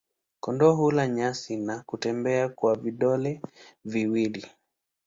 Kondoo 0.39 0.73
hula 0.75 1.07
manyasi 1.07 1.57
na 1.57 1.79
kutembea 1.83 2.49
kwa 2.49 2.75
vidole 2.75 3.41
viwili. 3.85 4.47